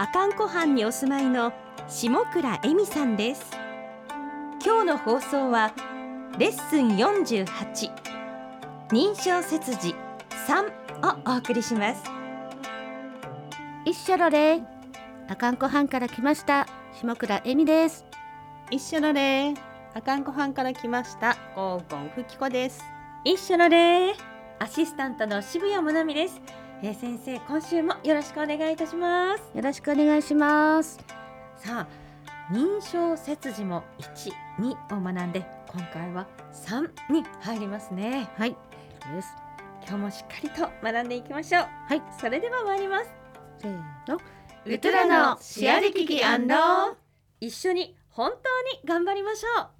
[0.00, 1.52] 阿寒湖畔にお住まいの
[1.88, 3.50] 下倉恵美さんです。
[4.64, 5.72] 今日の放送は
[6.38, 7.44] レッスン48
[8.90, 9.96] 認証切字
[10.46, 10.68] 3
[11.02, 12.04] をお送りします。
[13.84, 14.60] 一緒のれ。
[15.28, 18.06] 阿寒湖畔から来ました下倉恵美です。
[18.70, 19.52] 一緒のれ。
[19.94, 22.84] 阿寒湖畔から来ましたゴーゴンふきこです。
[23.24, 24.14] 一緒のれ。
[24.60, 26.40] アシスタントの渋谷もなみです、
[26.80, 29.42] えー、先生今週もよろしくお願いいたします。
[29.52, 31.00] よろしくお願いします。
[31.56, 38.30] さあ認証切字も1、2を学んで今回は3に入りますね。
[38.36, 38.50] はい。
[39.12, 39.34] です
[39.88, 41.62] 今日もしっかりと学んでいきましょう。
[41.62, 42.02] はい。
[42.20, 43.10] それでは参ります。
[43.58, 43.72] せー
[44.08, 44.20] の。
[44.64, 46.20] ウトラのシェアリキキ
[47.40, 48.36] 一緒に本当
[48.78, 49.77] に頑張りましょう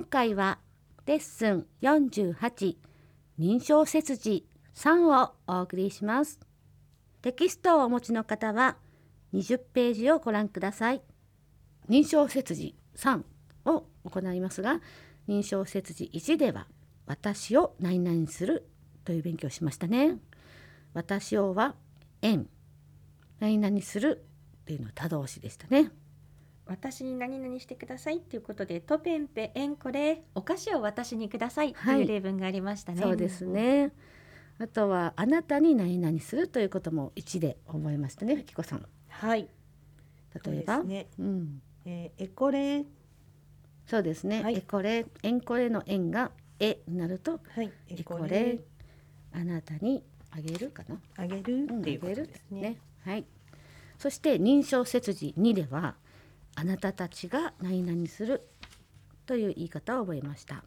[0.00, 0.58] 今回は
[1.04, 2.74] レッスン48
[3.38, 6.40] 認証切字3をお送りします。
[7.20, 8.78] テキストをお持ちの方は
[9.34, 11.02] 20ページをご覧ください。
[11.90, 13.22] 認証切字3
[13.66, 14.80] を行いますが
[15.28, 16.66] 認証切字1では
[17.04, 18.70] 私を何々する
[19.04, 20.16] という勉強をしましたね。
[20.94, 21.74] 私をは
[22.22, 22.48] 縁
[23.38, 24.24] 何々する
[24.62, 25.92] っていうのは他動詞でしたね。
[26.70, 32.04] 私に何々してくださいっていうことでトペンペエンコレお菓子を私にくださいとはいい。
[32.04, 33.90] う例文がありましたね、そうですね。
[34.60, 38.86] あとはあなたに何々するということも1で覚えましたねふきこさん。
[39.08, 39.48] はい。
[40.44, 40.84] 例えば？
[40.84, 42.84] ね、うん、えー、エコレ
[43.86, 44.56] そうですね、はい。
[44.58, 45.06] えこれ。
[45.24, 46.30] えんこれの円が
[46.60, 47.72] えになるとはい。
[47.88, 48.28] えエコこれ。
[48.30, 48.58] レ
[49.32, 51.00] あなたにあげるかな？
[51.16, 53.24] あげるうんっていうことあげるですね,、はい。
[53.98, 55.96] そして認証切字2では
[56.56, 58.48] あなたたちが何々する
[59.26, 60.64] という言い方を覚えました。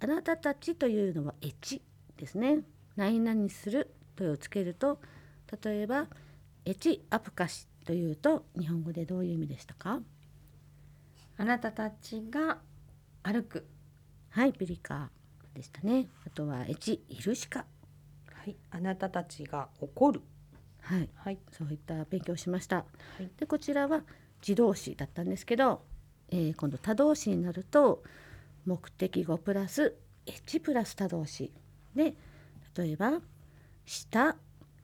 [0.00, 1.82] あなたたちというのはエチ
[2.16, 2.60] ですね。
[2.96, 5.00] 何々するとをつけると
[5.62, 6.06] 例えば
[6.64, 10.00] エチアプカシというと日本語でどういう意味でしたか？
[11.36, 12.58] あなたたちが
[13.22, 13.66] 歩く。
[14.30, 15.10] はいピリカ
[15.54, 16.08] でしたね。
[16.26, 20.20] あとはエチイルシカはいあなたたちが怒る。
[20.82, 21.08] はい。
[21.14, 21.38] はい。
[21.50, 22.76] そういった勉強をしました。
[22.76, 22.84] は
[23.20, 23.30] い。
[23.38, 24.02] でこちらは
[24.40, 25.82] 自動詞だったんですけど、
[26.30, 28.02] えー今度他動詞になると
[28.66, 29.94] 目的語プラス
[30.26, 31.52] H プラス他動詞
[31.94, 32.14] で
[32.76, 33.20] 例えば
[33.86, 34.36] 「下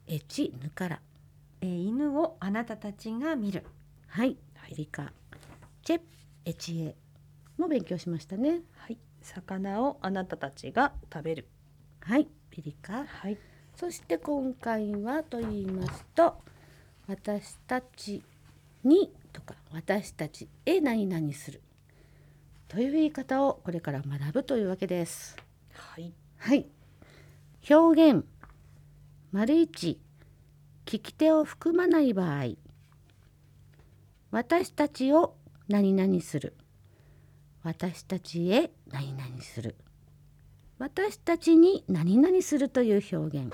[0.07, 1.01] H ぬから。
[1.61, 3.63] えー犬をあなたたちが見る」
[4.07, 5.11] はいピリカ
[5.83, 6.01] 「チェ
[6.45, 6.95] H エ」
[7.57, 8.61] も勉強しましたね。
[8.73, 8.97] はい。
[9.21, 11.47] 魚をあなたたちが食べる。
[12.01, 13.05] はいピリカ。
[13.05, 13.37] はい。
[13.75, 16.41] そして今回はと言いますと
[17.07, 18.23] 私たち
[18.83, 21.61] にとか私たちへ何々する。
[22.69, 25.35] という言い方をこれから学ぶというわけです。
[25.73, 26.13] はい。
[26.37, 26.65] はい。
[27.69, 28.25] 表現
[29.33, 29.99] 丸一
[30.85, 32.55] 聞き手を含まない場合
[34.31, 35.35] 私たちを
[35.67, 36.55] 何々する。
[37.61, 39.75] 私たちへ何々する。
[40.79, 43.53] 私たちに何々するという表現。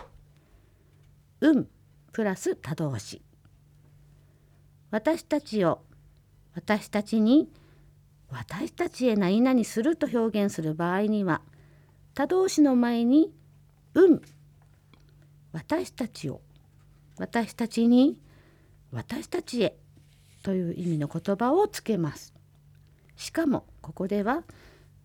[1.40, 1.68] 運
[2.12, 3.24] プラス他動詞
[4.91, 5.81] 私たちを
[6.53, 7.50] 私たちに
[8.29, 11.41] 私たちへ何々すると表現する場合には
[12.13, 13.34] 他動詞の前に
[13.96, 14.22] 「運」
[15.53, 16.41] 私たちを
[17.18, 18.18] 私たちに
[18.91, 19.78] 私たちへ
[20.44, 22.34] という意味の言葉をつけます。
[23.16, 24.44] しかもここでは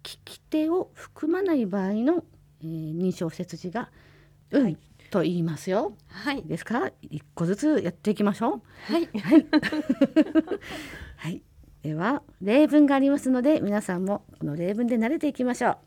[0.03, 2.25] 聞き手を含まない場合の、
[2.63, 3.91] えー認証切字が
[4.51, 4.78] 「運」はい。
[5.11, 5.97] と言いますよ。
[6.09, 8.93] はいですか一個ずつやっていきましょう。
[8.93, 9.47] はいはい。
[11.17, 11.43] はい。
[11.83, 15.79] では例文がありますので皆さんもこの例文で慣れていきましょう。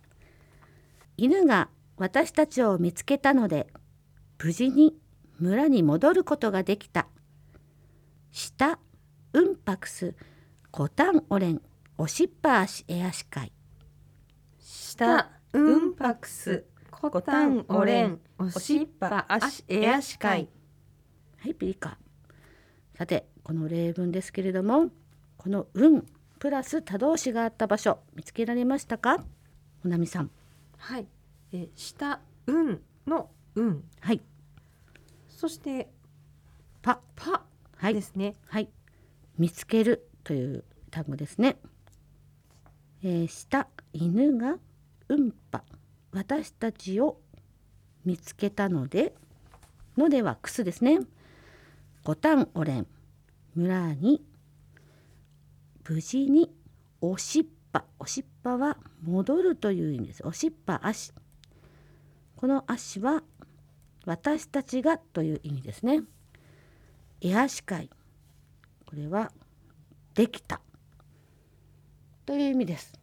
[1.18, 3.68] 犬が私たちを見つけたので
[4.42, 4.98] 無事に
[5.38, 7.08] 村に戻ることができた。
[8.32, 8.80] 下
[9.34, 10.16] うんぱくす
[10.72, 11.62] コタンオレン
[11.98, 13.52] おしっぱ足エアシカイ。
[14.60, 16.64] 下うんぱくす
[17.02, 20.50] コタンオレンおしっぱ足エアシカイ
[21.38, 21.98] はい、ピリカ。
[22.94, 24.90] さて、この例文ですけれども、
[25.38, 26.06] この運
[26.40, 29.24] プラス他動詞があった場所見つけられましたか？
[29.82, 30.32] ほなみさん。
[30.78, 31.08] はい、
[31.54, 33.82] えー下運の運。
[34.02, 34.22] はい。
[35.30, 35.90] そして
[36.82, 37.46] パパ
[37.78, 37.94] はい。
[37.94, 38.36] ですね。
[38.48, 38.70] はい。
[39.38, 41.56] 見つけるという単語ですね、
[43.02, 44.58] えー、下犬が
[45.08, 45.64] うんぱ
[46.12, 47.20] 私たちを
[48.06, 49.14] 見つけたので
[49.98, 51.00] のではくすですね。
[52.04, 52.88] 五反おれん。
[53.56, 54.24] 村に
[55.88, 56.52] 無事に
[57.02, 60.26] おしっぱおしっぱは戻るという意味です。
[60.26, 61.12] おしっぱ足。
[62.36, 63.24] この足は
[64.06, 66.04] 私たちがという意味ですね。
[67.22, 67.90] エアシ会
[68.86, 69.32] これは
[70.16, 70.62] できた。
[72.26, 72.94] という意味です。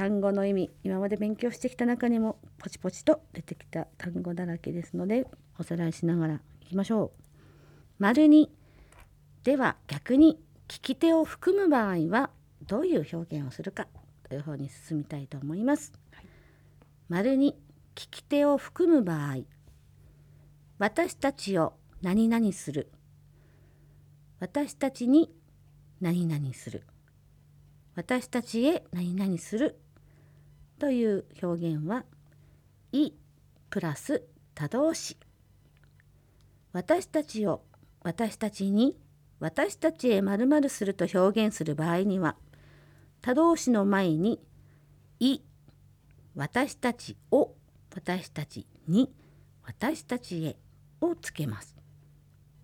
[0.00, 5.26] 単語の意味今まで勉強してきた中にもポチポチと出てきた単語だらけですので
[5.58, 7.22] おさらいしながらいきましょう。
[7.98, 8.50] 丸に
[9.44, 10.38] では逆に
[10.68, 12.30] 聞き手を含む場合は
[12.66, 13.88] どういう表現をするか
[14.26, 15.92] という方に進みたいと思います。
[16.12, 16.24] はい。
[17.10, 17.58] 丸に
[17.94, 19.40] 聞き手を含む場合
[20.78, 22.90] 私たちを何々する。
[24.38, 25.30] 私たちに
[26.00, 26.84] 何々する。
[27.96, 29.78] 私たちへ何々する
[30.80, 32.04] という表現は
[32.90, 33.12] 「い」
[33.68, 34.24] プラス
[34.54, 35.18] 他動詞
[36.72, 37.62] 私たちを
[38.00, 38.98] 私たちに
[39.40, 42.36] 私たちへ〇〇すると表現する場合には
[43.20, 44.40] 他動詞の前に
[45.20, 45.42] 「い」
[46.34, 47.54] 私たちを
[47.94, 49.12] 私たちに
[49.62, 50.58] 私たちへ
[51.02, 51.76] をつけます。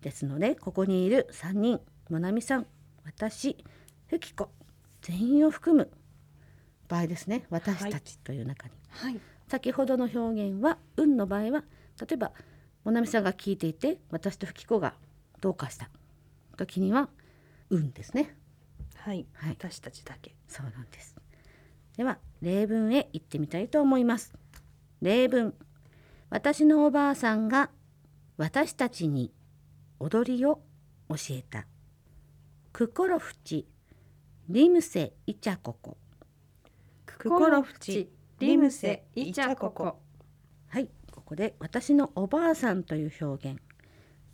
[0.01, 2.67] ですのでここにいる3人もなみさん
[3.05, 3.63] 私
[4.07, 4.49] ふきこ
[5.01, 5.91] 全員を含む
[6.87, 7.45] 場合ですね。
[7.49, 9.19] 私たちという中に、はい。
[9.47, 11.63] 先ほどの表現は「運」の場合は
[12.01, 12.33] 例えば
[12.83, 14.93] もなみさんが聞いていて私とふきこが
[15.39, 15.89] どうかした
[16.57, 17.09] 時には
[17.69, 18.35] 「運」ですね。
[18.95, 19.51] はい、はい。
[19.51, 20.35] 私たちだけ。
[20.47, 21.15] そうなんです。
[21.95, 24.33] では例文へ行ってみたいと思います。
[25.01, 25.53] 例文。
[26.29, 27.69] 私のおばあさんが
[28.35, 29.33] 私たちに
[29.99, 30.61] 踊りを
[31.09, 31.65] 教えた。
[32.73, 33.65] クコロフチ
[34.49, 35.97] リムセイチャココ
[37.29, 38.09] クコロフチ
[38.39, 39.99] リムセイチャココ。
[40.69, 43.59] はいここで私のおばあさんという表現。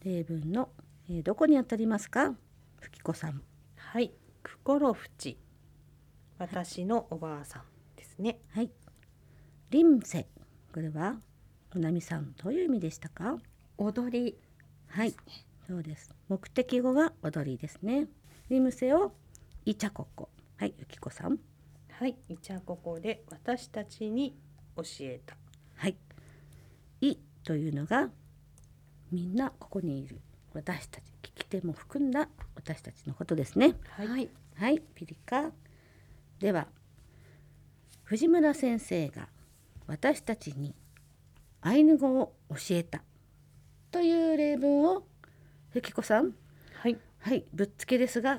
[0.06, 0.70] 例文の、
[1.10, 2.36] えーどこにあたりますか？
[2.80, 3.42] ふきこさん。
[3.78, 4.14] はい
[4.44, 5.40] クコロフチ
[6.38, 7.64] 私のおばあさん
[7.96, 8.38] ですね。
[8.52, 8.70] はい。
[9.72, 10.28] リムセ。
[10.72, 11.16] これは
[11.74, 13.40] うなみさんどういう意味でしたか？
[13.80, 14.38] 踊り
[14.88, 15.16] はい、
[15.68, 16.14] そうです。
[16.30, 18.06] 目的語が踊りですね。
[18.50, 19.14] リムセを
[19.66, 20.30] イチャココ。
[20.58, 21.40] はい、ゆきこさん。
[22.00, 24.36] はいイチャココで私たちに
[24.76, 25.36] 教えた。
[25.76, 25.96] はい。
[27.02, 28.10] いというのが
[29.12, 30.20] みんなここにいる
[30.54, 33.76] 私たち、聞き手も含んだ私たちのことですね。
[33.90, 34.28] はい。
[34.56, 35.52] はい、ピリカ。
[36.40, 36.68] では
[38.04, 39.30] 藤村先生が
[39.86, 40.74] 私たちに
[41.62, 43.04] アイヌ語を教えた。
[43.92, 45.04] という例文を
[45.76, 46.34] ゆきこさん。
[46.74, 46.98] はい。
[47.20, 48.38] はい、ぶっつけですが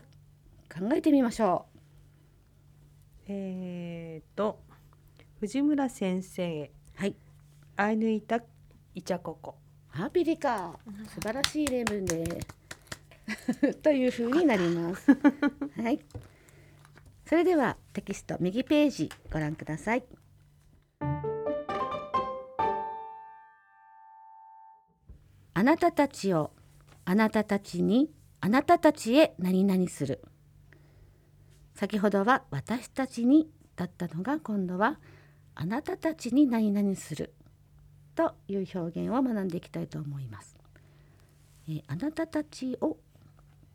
[0.68, 1.66] 考えてみましょ
[3.26, 4.60] えー、と
[5.40, 6.70] 藤村先生う。
[6.96, 7.16] はい、
[7.76, 8.40] アイヌイタ
[8.94, 9.56] イチャココ
[9.88, 10.74] ハピリカ、
[11.14, 12.24] 素晴らしい例文で
[13.62, 13.74] す。
[13.82, 15.12] という風になります。
[15.80, 16.00] はい。
[17.26, 20.04] それではテキスト右ページご覧ください。
[25.56, 26.50] あなたたちを
[27.04, 30.20] あなたたちにあなたたちへ何々する。
[31.74, 34.98] 先ほどは私たちにだったのが今度は
[35.54, 37.34] あなたたちに何々する。
[38.14, 40.56] という表現を学んでいきたいと思います。
[41.68, 42.98] えーあなたたちを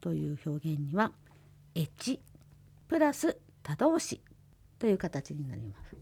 [0.01, 1.11] という表現には
[1.75, 2.21] エチ
[2.87, 4.21] プラス他動詞
[4.77, 5.97] という形になります。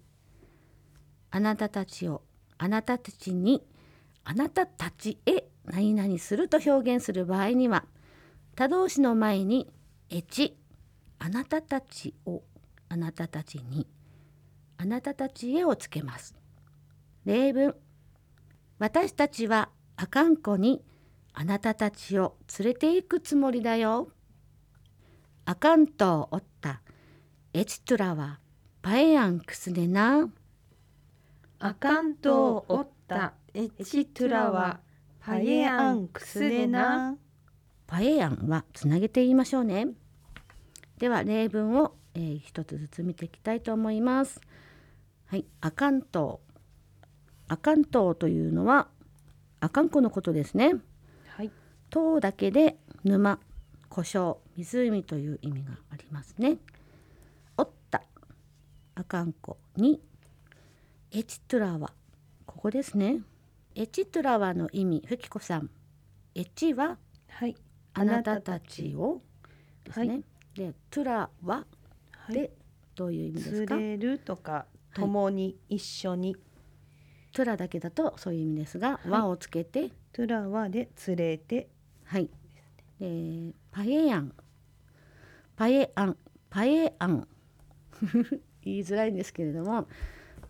[1.31, 2.21] あなたたちを
[2.57, 3.65] あなたたちに
[4.23, 7.85] あなたたちへ何々すると表現する場合には
[8.55, 9.69] 他動詞の前に
[10.09, 10.57] エチ
[11.19, 12.43] あなたたちを
[12.89, 13.87] あなたたちに
[14.77, 16.35] あなたたちへをつけます。
[17.25, 17.75] 例文
[18.79, 20.83] 私たちはあかんこに
[21.33, 24.09] あなたたちを連れて行くつもりだよ。
[25.45, 26.81] あかんとをおった
[27.53, 28.39] エチトゥラは
[28.81, 30.29] パエアンクスネな。
[31.59, 34.79] アカントを折ったエチトゥラは
[35.19, 37.15] パエアンクスネナ
[37.87, 39.87] パエアンはつなげて言いましょうね。
[40.97, 44.41] では例文を、えー一つずつ見ていきたいと思います。
[45.27, 46.53] はい、アカントウ。
[47.49, 48.87] アカントウというのは
[49.59, 50.73] アカンコのことですね。
[51.27, 51.51] はい。
[51.89, 53.39] 島だけで沼
[53.89, 56.57] 湖沼湖という意味がありますね。
[57.57, 58.03] おった。
[58.95, 60.01] あかんこに。
[61.11, 61.93] エチトゥラは
[62.45, 63.19] ここですね。
[63.75, 65.69] エチトゥラワの意味ふきこさん。
[66.33, 66.97] エチは
[67.29, 67.55] はい。
[67.93, 69.21] あなたたちを
[69.83, 70.23] ですね、はい
[70.57, 71.65] でトゥラは
[72.11, 72.51] はいで
[72.95, 76.35] どういう意味ですか、連れるとか共に一緒に、
[77.31, 81.67] トゥラだけだとそういう意味ですが、い和をつけてトゥラワで連れて
[82.05, 82.29] はい。
[82.99, 84.33] で、パエヤン、
[85.55, 86.17] パエアン、
[86.49, 87.27] パエアン。
[88.63, 89.87] 言いづらいんですけれども、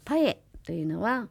[0.06, 1.28] パエというのは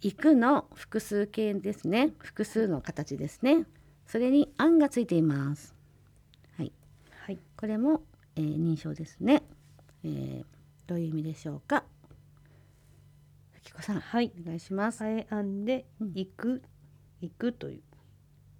[0.00, 2.14] 行くの複数形ですね。
[2.18, 3.66] 複数の形ですね。
[4.06, 5.75] それにアンがついています。
[7.58, 7.66] はい。
[7.66, 8.02] はいこれも、
[8.36, 9.42] えー認証ですね。
[10.04, 10.44] えー
[10.86, 11.84] どういう意味でしょうか？
[13.50, 15.02] ふきこさん、はいお願いします。
[15.02, 16.62] あえあんでうん行く、
[17.20, 17.82] 行くという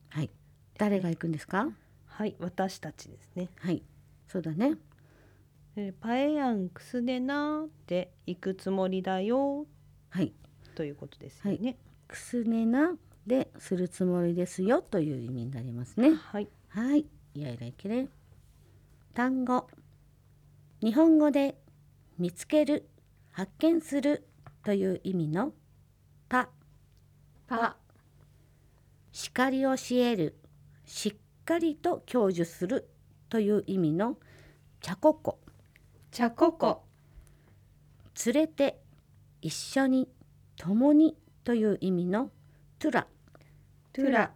[0.09, 0.31] はい。
[0.79, 1.69] 誰が行くんですか？
[2.07, 3.83] はい私たちですねはい。
[4.27, 4.77] そうだね。
[5.77, 9.67] えーパエヤンクスでなーって行くつもりだよ
[10.11, 10.33] はい。
[10.75, 11.77] ということですよね
[12.09, 16.15] くすねなでするつもりですよという意味になりますね。
[16.15, 18.09] はいはい、いやいらいけれ。
[19.17, 19.67] 単語。
[20.83, 21.59] 日本語で
[22.19, 22.87] 見つける、
[23.31, 24.29] 発見する
[24.63, 25.55] という意味の
[26.29, 26.51] パ、
[27.47, 27.79] パ
[29.13, 30.39] 叱り教える、
[30.85, 32.91] しっかりと享受する
[33.31, 34.19] という意味の
[34.83, 35.39] チャココ、
[36.11, 36.85] チャココ
[38.27, 38.83] 連れて、
[39.41, 40.11] 一緒に、
[40.59, 42.31] 共にという意味の
[42.79, 43.07] トゥラ、
[43.95, 44.31] トゥラ。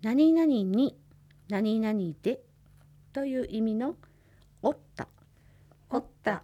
[0.00, 0.96] 何々に
[1.50, 2.47] 何々で
[3.12, 3.96] という意味の
[4.62, 5.08] おった。
[5.90, 6.42] おった。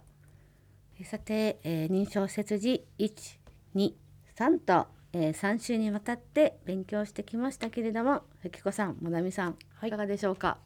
[1.03, 9.89] さて、えー認証切字123と、え3週にわたって勉強してきましたけれどもふきこさんもなみさん、はい。
[9.89, 10.57] いかがでしょうか？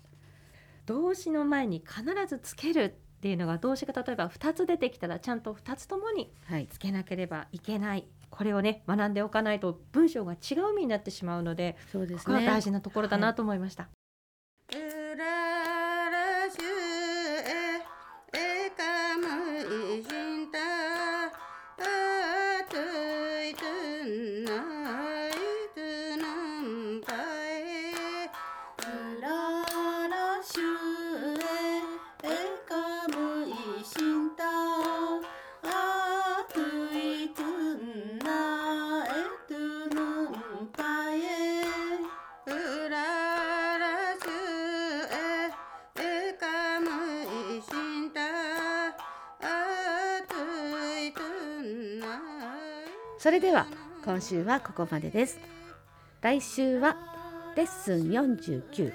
[0.85, 6.67] 動詞の前に必ずつけるっていうのが動詞が例えば2つ出てきたらちゃんと2つともにはい。
[6.67, 8.07] つけなければいけない。
[8.29, 13.85] これをね学んでおかないと文章が違う意味になってしまうのでそうですここはね大事なところだなと思いました。
[13.85, 13.87] う
[53.19, 53.67] それでは
[54.05, 55.39] 今週はここまでです。
[56.21, 56.95] 来週は
[57.57, 58.93] レッスン49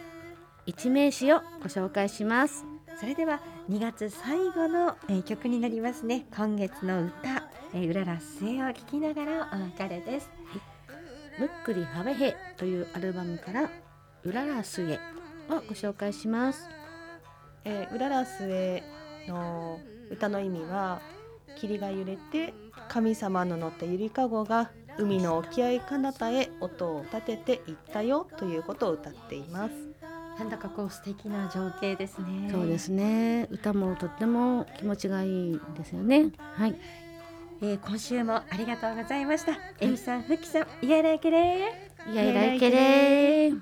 [0.64, 2.64] 一名詞をご紹介します。
[2.98, 6.24] それでは2月最後の、えー曲になりますね。
[6.34, 10.30] 今月の歌、えー、うらら末を聞きながらお別れです。
[11.38, 13.70] むっくりはべへというアルバムから
[14.22, 14.98] うららすえ
[15.50, 16.66] をご紹介します。
[17.66, 18.82] えー、うららすえ
[19.28, 21.02] の歌の意味は
[21.54, 22.54] 霧が揺れて
[22.88, 29.74] 神様の乗ったゆりかごが海の沖合彼方へ音を立てて行ったよということを歌っています。
[30.38, 32.48] なんだかこう素敵な情景ですね。
[32.50, 33.48] そうですね。
[33.50, 36.30] 歌もとっても気持ちがいいですよね。
[36.38, 36.76] はい。
[37.62, 39.52] えー、今週もありがとうございました。
[39.80, 41.72] えみさんふきさんいやらけれ
[42.10, 43.60] いやいらいけれー。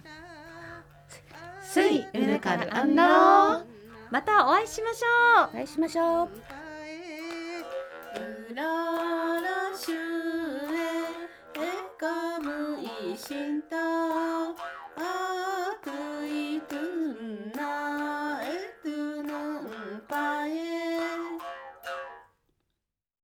[1.62, 3.64] すいうぬかるあんろ
[4.10, 5.48] またお会いしましょう。
[5.52, 6.61] お会いしましょうう
[8.54, 9.94] ららしゅ
[10.76, 11.60] ええ
[11.98, 14.31] かむいしんた